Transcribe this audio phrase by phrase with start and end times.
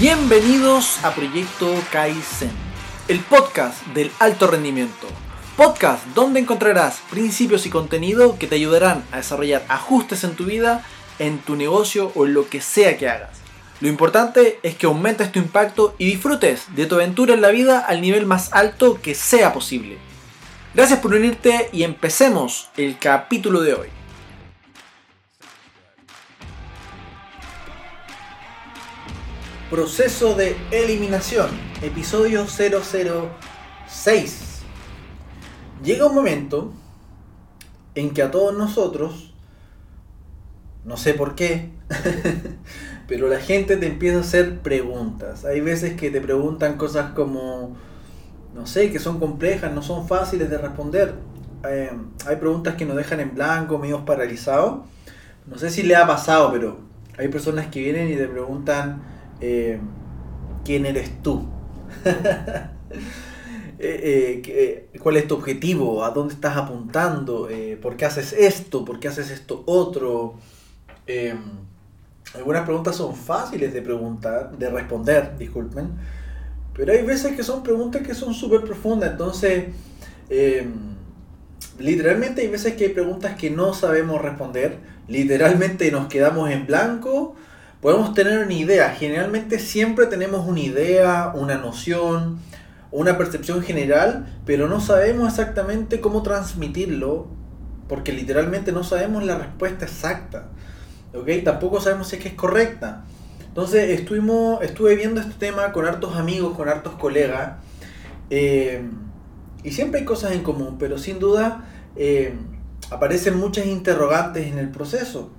[0.00, 2.52] Bienvenidos a Proyecto Kaizen,
[3.08, 5.08] el podcast del alto rendimiento.
[5.56, 10.86] Podcast donde encontrarás principios y contenido que te ayudarán a desarrollar ajustes en tu vida,
[11.18, 13.40] en tu negocio o en lo que sea que hagas.
[13.80, 17.80] Lo importante es que aumentes tu impacto y disfrutes de tu aventura en la vida
[17.80, 19.98] al nivel más alto que sea posible.
[20.76, 23.97] Gracias por unirte y empecemos el capítulo de hoy.
[29.70, 31.48] Proceso de eliminación,
[31.82, 34.62] episodio 006.
[35.84, 36.72] Llega un momento
[37.94, 39.34] en que a todos nosotros,
[40.86, 41.68] no sé por qué,
[43.08, 45.44] pero la gente te empieza a hacer preguntas.
[45.44, 47.76] Hay veces que te preguntan cosas como,
[48.54, 51.14] no sé, que son complejas, no son fáciles de responder.
[51.68, 51.90] Eh,
[52.24, 54.86] hay preguntas que nos dejan en blanco, medio paralizados.
[55.44, 56.78] No sé si le ha pasado, pero
[57.18, 59.78] hay personas que vienen y te preguntan eh,
[60.64, 61.46] quién eres tú.
[63.80, 66.02] Eh, eh, ¿Cuál es tu objetivo?
[66.04, 67.48] ¿A dónde estás apuntando?
[67.80, 68.84] ¿Por qué haces esto?
[68.84, 70.34] ¿Por qué haces esto otro?
[72.34, 75.90] algunas preguntas son fáciles de preguntar, de responder, disculpen.
[76.74, 79.12] Pero hay veces que son preguntas que son súper profundas.
[79.12, 79.66] Entonces,
[81.78, 84.78] literalmente hay veces que hay preguntas que no sabemos responder.
[85.06, 87.36] Literalmente nos quedamos en blanco
[87.80, 88.90] podemos tener una idea.
[88.90, 92.38] Generalmente siempre tenemos una idea, una noción,
[92.90, 97.28] una percepción general, pero no sabemos exactamente cómo transmitirlo,
[97.88, 100.48] porque literalmente no sabemos la respuesta exacta.
[101.14, 101.28] ¿ok?
[101.44, 103.04] Tampoco sabemos si es que es correcta.
[103.46, 107.54] Entonces estuvimos, estuve viendo este tema con hartos amigos, con hartos colegas,
[108.30, 108.82] eh,
[109.64, 111.64] y siempre hay cosas en común, pero sin duda
[111.96, 112.34] eh,
[112.90, 115.30] aparecen muchas interrogantes en el proceso.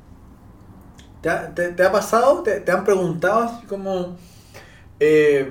[1.21, 2.43] ¿Te ha, pasado?
[2.43, 4.17] ¿Te, han preguntado así como...
[5.01, 5.49] Eh,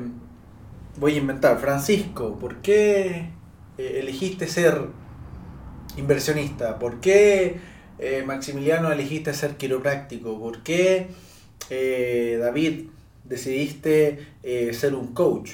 [0.97, 3.31] voy a inventar, Francisco, ¿por qué
[3.77, 4.87] eh, elegiste ser
[5.97, 6.79] inversionista?
[6.79, 7.61] ¿Por qué
[7.99, 10.39] eh, Maximiliano elegiste ser quiropráctico?
[10.39, 11.09] ¿Por qué
[12.41, 12.89] David
[13.25, 14.27] decidiste
[14.73, 15.51] ser un coach?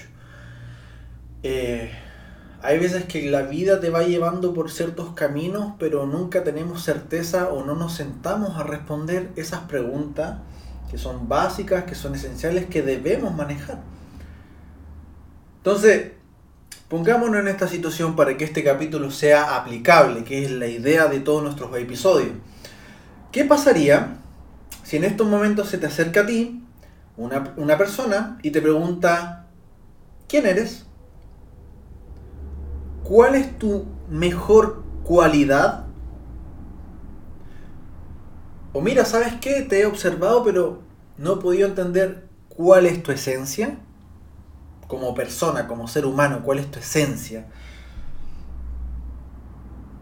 [2.65, 7.51] Hay veces que la vida te va llevando por ciertos caminos, pero nunca tenemos certeza
[7.51, 10.39] o no nos sentamos a responder esas preguntas
[10.91, 13.83] que son básicas, que son esenciales, que debemos manejar.
[15.59, 16.13] Entonces,
[16.89, 21.21] pongámonos en esta situación para que este capítulo sea aplicable, que es la idea de
[21.21, 22.33] todos nuestros episodios.
[23.31, 24.17] ¿Qué pasaría
[24.85, 26.65] si en estos momentos se te acerca a ti
[27.19, 29.49] una, una persona y te pregunta,
[30.27, 30.87] ¿quién eres?
[33.05, 35.85] ¿Cuál es tu mejor cualidad?
[38.73, 39.61] O mira, ¿sabes qué?
[39.63, 40.81] Te he observado, pero
[41.19, 43.77] no he podido entender cuál es tu esencia.
[44.89, 47.47] Como persona, como ser humano, cuál es tu esencia.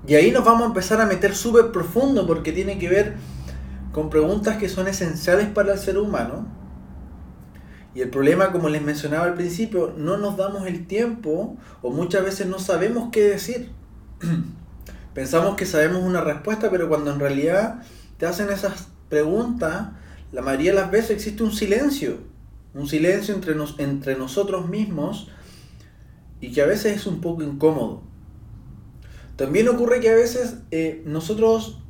[0.07, 3.17] Y ahí nos vamos a empezar a meter súper profundo porque tiene que ver
[3.93, 6.62] con preguntas que son esenciales para el ser humano
[7.95, 12.25] y el problema, como les mencionaba al principio, no nos damos el tiempo o muchas
[12.25, 13.71] veces no sabemos qué decir.
[15.15, 17.83] Pensamos que sabemos una respuesta, pero cuando en realidad
[18.17, 19.91] te hacen esas preguntas,
[20.33, 22.19] la mayoría de las veces existe un silencio.
[22.73, 25.29] Un silencio entre, nos, entre nosotros mismos
[26.41, 28.03] y que a veces es un poco incómodo.
[29.37, 31.83] También ocurre que a veces eh, nosotros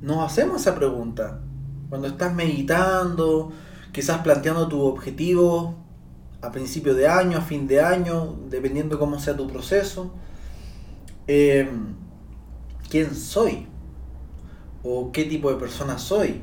[0.00, 1.40] nos hacemos esa pregunta.
[1.88, 3.52] Cuando estás meditando,
[3.92, 5.76] quizás planteando tu objetivo
[6.40, 10.12] a principio de año, a fin de año, dependiendo cómo sea tu proceso.
[11.28, 11.68] Eh,
[12.90, 13.66] ¿Quién soy?
[14.82, 16.42] ¿O qué tipo de persona soy?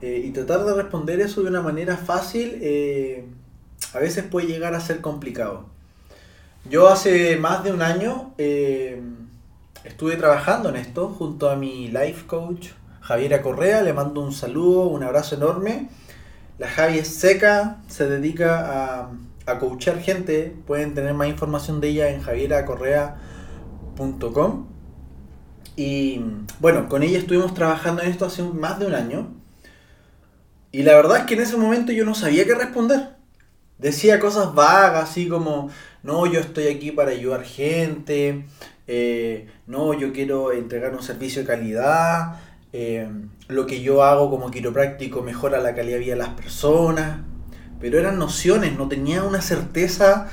[0.00, 3.26] Eh, y tratar de responder eso de una manera fácil eh,
[3.92, 5.66] a veces puede llegar a ser complicado.
[6.70, 8.34] Yo hace más de un año
[9.84, 12.68] estuve trabajando en esto junto a mi life coach
[13.00, 15.88] Javiera Correa, le mando un saludo, un abrazo enorme
[16.62, 19.10] la Javi es seca, se dedica a,
[19.46, 20.54] a coachar gente.
[20.64, 24.68] Pueden tener más información de ella en javieracorrea.com.
[25.74, 26.20] Y
[26.60, 29.34] bueno, con ella estuvimos trabajando en esto hace más de un año.
[30.70, 33.16] Y la verdad es que en ese momento yo no sabía qué responder.
[33.78, 35.68] Decía cosas vagas, así como,
[36.04, 38.46] no, yo estoy aquí para ayudar gente,
[38.86, 42.38] eh, no, yo quiero entregar un servicio de calidad,
[42.72, 43.08] eh,
[43.48, 47.20] lo que yo hago como quiropráctico mejora la calidad de vida de las personas,
[47.80, 50.28] pero eran nociones, no tenía una certeza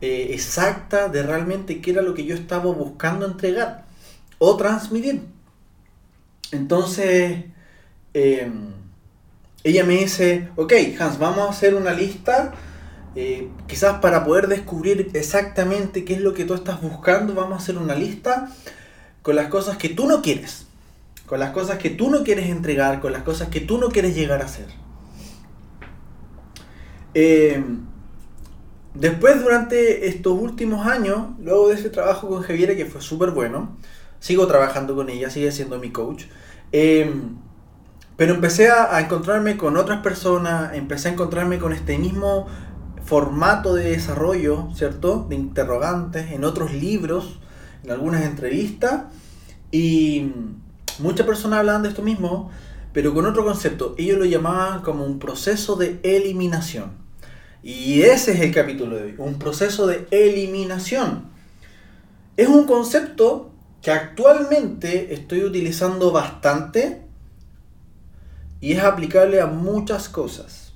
[0.00, 3.86] eh, exacta de realmente qué era lo que yo estaba buscando entregar
[4.38, 5.22] o transmitir.
[6.52, 7.44] Entonces,
[8.12, 8.72] em,
[9.64, 12.52] ella me dice, ok, Hans, vamos a hacer una lista,
[13.16, 17.62] eh, quizás para poder descubrir exactamente qué es lo que tú estás buscando, vamos a
[17.62, 18.50] hacer una lista
[19.22, 20.66] con las cosas que tú no quieres,
[21.26, 24.14] con las cosas que tú no quieres entregar, con las cosas que tú no quieres
[24.14, 24.66] llegar a hacer.
[27.14, 27.62] Eh,
[28.94, 33.76] después, durante estos últimos años, luego de ese trabajo con Javiera, que fue súper bueno,
[34.20, 36.24] sigo trabajando con ella, sigue siendo mi coach.
[36.72, 37.10] Eh,
[38.16, 42.46] pero empecé a, encontrarme con otras personas, empecé a encontrarme con este mismo
[43.04, 45.26] formato de desarrollo, ¿cierto?
[45.28, 47.40] De interrogantes, en otros libros,
[47.82, 49.04] en algunas entrevistas,
[49.72, 50.30] y
[50.98, 52.50] muchas personas hablaban de esto mismo,
[52.92, 53.94] pero con otro concepto.
[53.98, 56.92] Ellos lo llamaban como un proceso de eliminación.
[57.62, 61.24] Y ese es el capítulo de hoy, un proceso de eliminación.
[62.36, 67.02] Es un concepto que actualmente estoy utilizando bastante
[68.60, 70.72] y es aplicable a muchas cosas.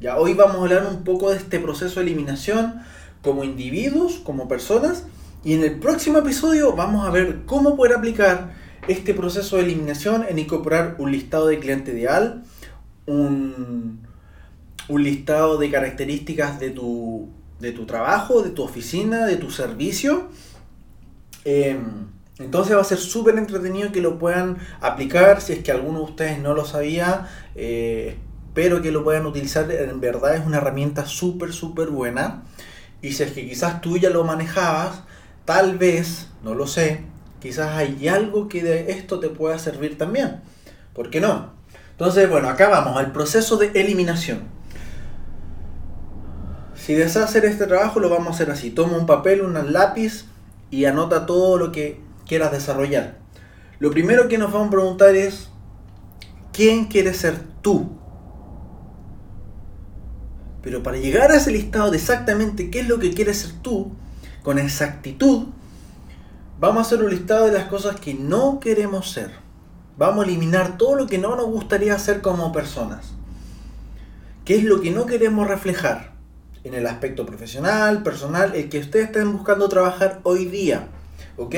[0.00, 2.82] Ya hoy vamos a hablar un poco de este proceso de eliminación
[3.22, 5.04] como individuos, como personas,
[5.44, 8.54] y en el próximo episodio vamos a ver cómo poder aplicar
[8.88, 12.44] este proceso de eliminación en incorporar un listado de cliente ideal,
[13.06, 14.06] un,
[14.88, 17.28] un listado de características de tu,
[17.60, 20.28] de tu trabajo, de tu oficina, de tu servicio.
[21.44, 22.06] Em,
[22.38, 25.40] entonces va a ser súper entretenido que lo puedan aplicar.
[25.40, 28.16] Si es que alguno de ustedes no lo sabía, eh,
[28.48, 29.70] espero que lo puedan utilizar.
[29.70, 32.44] En verdad es una herramienta súper, súper buena.
[33.02, 35.02] Y si es que quizás tú ya lo manejabas,
[35.44, 37.04] tal vez, no lo sé,
[37.40, 40.40] quizás hay algo que de esto te pueda servir también.
[40.94, 41.52] ¿Por qué no?
[41.92, 44.42] Entonces, bueno, acá vamos al proceso de eliminación.
[46.74, 48.70] Si deseas hacer este trabajo, lo vamos a hacer así.
[48.70, 50.26] Toma un papel, un lápiz
[50.70, 53.18] y anota todo lo que quieras desarrollar.
[53.78, 55.48] Lo primero que nos vamos a preguntar es,
[56.52, 57.90] ¿quién quieres ser tú?
[60.62, 63.92] Pero para llegar a ese listado de exactamente qué es lo que quieres ser tú,
[64.42, 65.48] con exactitud,
[66.58, 69.30] vamos a hacer un listado de las cosas que no queremos ser.
[69.96, 73.12] Vamos a eliminar todo lo que no nos gustaría hacer como personas.
[74.44, 76.12] ¿Qué es lo que no queremos reflejar?
[76.64, 80.88] En el aspecto profesional, personal, el que ustedes estén buscando trabajar hoy día.
[81.36, 81.54] ¿Ok?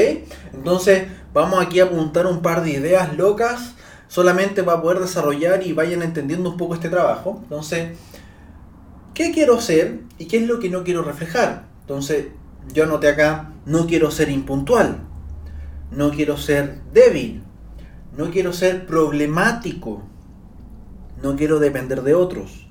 [0.52, 3.74] Entonces vamos aquí a apuntar un par de ideas locas
[4.08, 7.40] solamente para poder desarrollar y vayan entendiendo un poco este trabajo.
[7.42, 7.96] Entonces,
[9.14, 11.64] ¿qué quiero ser y qué es lo que no quiero reflejar?
[11.82, 12.26] Entonces,
[12.72, 15.00] yo anoté acá, no quiero ser impuntual,
[15.90, 17.42] no quiero ser débil,
[18.16, 20.02] no quiero ser problemático,
[21.22, 22.68] no quiero depender de otros,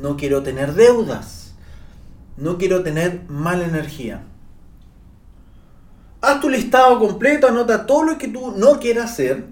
[0.00, 1.54] no quiero tener deudas,
[2.36, 4.24] no quiero tener mala energía.
[6.22, 9.46] Haz tu listado completo, anota todo lo que tú no quieras hacer.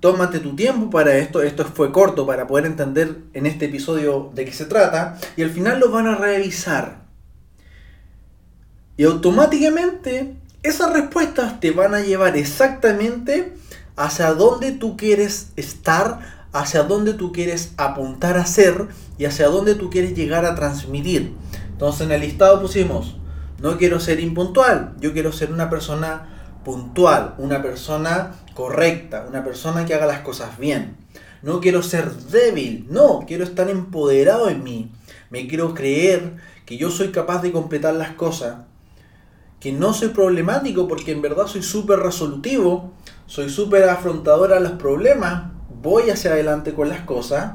[0.00, 1.40] Tómate tu tiempo para esto.
[1.42, 5.18] Esto fue corto para poder entender en este episodio de qué se trata.
[5.36, 7.05] Y al final lo van a revisar.
[8.96, 13.54] Y automáticamente esas respuestas te van a llevar exactamente
[13.96, 16.20] hacia dónde tú quieres estar,
[16.52, 18.88] hacia dónde tú quieres apuntar a ser
[19.18, 21.34] y hacia dónde tú quieres llegar a transmitir.
[21.72, 23.16] Entonces en el listado pusimos
[23.60, 26.28] no quiero ser impuntual, yo quiero ser una persona
[26.62, 30.96] puntual, una persona correcta, una persona que haga las cosas bien.
[31.42, 34.92] No quiero ser débil, no, quiero estar empoderado en mí.
[35.30, 38.58] Me quiero creer que yo soy capaz de completar las cosas,
[39.60, 42.92] que no soy problemático porque en verdad soy súper resolutivo,
[43.26, 45.50] soy súper afrontador a los problemas,
[45.82, 47.54] voy hacia adelante con las cosas.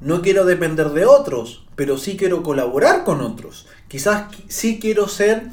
[0.00, 3.66] No quiero depender de otros, pero sí quiero colaborar con otros.
[3.88, 5.48] Quizás sí quiero ser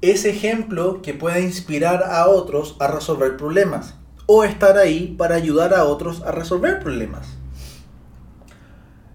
[0.00, 3.94] ese ejemplo que pueda inspirar a otros a resolver problemas
[4.26, 7.26] o estar ahí para ayudar a otros a resolver problemas.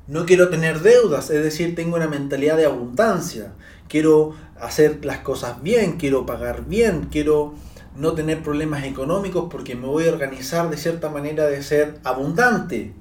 [0.08, 3.54] No quiero tener deudas, es decir, tengo una mentalidad de abundancia.
[3.90, 7.56] Quiero hacer las cosas bien, quiero pagar bien, quiero
[7.98, 12.94] no tener problemas económicos porque me voy a organizar de cierta manera de ser abundante.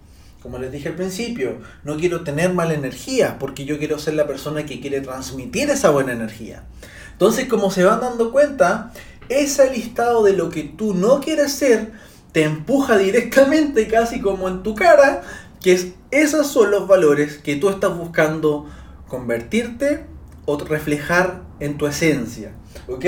[0.43, 4.27] Como les dije al principio, no quiero tener mala energía porque yo quiero ser la
[4.27, 6.65] persona que quiere transmitir esa buena energía.
[7.13, 8.93] Entonces, como se van dando cuenta,
[9.29, 11.93] ese listado de lo que tú no quieres ser
[12.33, 15.23] te empuja directamente, casi como en tu cara,
[15.61, 18.67] que es, esos son los valores que tú estás buscando
[19.07, 20.05] convertirte
[20.49, 22.53] o reflejar en tu esencia.
[22.87, 23.05] ¿Ok?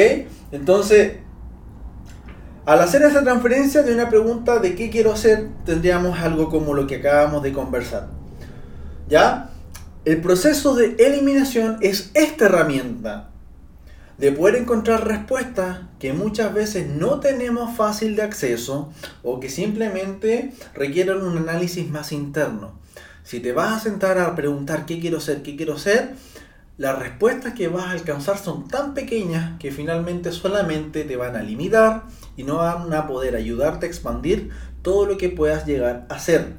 [0.52, 1.20] Entonces,
[2.66, 6.87] al hacer esa transferencia de una pregunta de qué quiero hacer, tendríamos algo como lo
[6.87, 8.09] que acabamos de conversar.
[9.09, 9.52] ¿Ya?
[10.04, 13.30] El proceso de eliminación es esta herramienta,
[14.18, 18.92] de poder encontrar respuestas que muchas veces no tenemos fácil de acceso
[19.23, 22.78] o que simplemente requieren un análisis más interno.
[23.25, 26.16] Si te vas a sentar a preguntar qué quiero ser, qué quiero ser,
[26.80, 31.42] las respuestas que vas a alcanzar son tan pequeñas que finalmente solamente te van a
[31.42, 32.04] limitar
[32.38, 34.49] y no van a poder ayudarte a expandir
[34.80, 36.54] todo lo que puedas llegar a ser.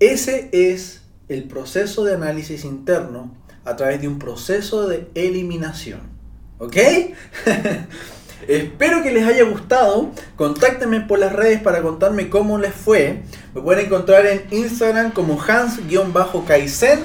[0.00, 3.32] Ese es el proceso de análisis interno
[3.64, 6.00] a través de un proceso de eliminación.
[6.58, 6.76] ¿Ok?
[8.48, 10.10] Espero que les haya gustado.
[10.34, 13.22] Contáctenme por las redes para contarme cómo les fue.
[13.54, 16.98] Me pueden encontrar en Instagram como Hans-Kaizen.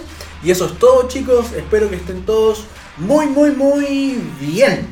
[0.44, 1.52] Y eso es todo chicos.
[1.54, 2.66] Espero que estén todos
[2.98, 4.88] muy, muy, muy bien.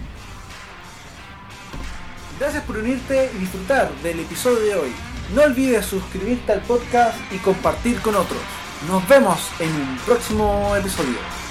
[2.39, 4.93] Gracias por unirte y disfrutar del episodio de hoy.
[5.35, 8.39] No olvides suscribirte al podcast y compartir con otros.
[8.87, 11.48] Nos vemos en un próximo episodio.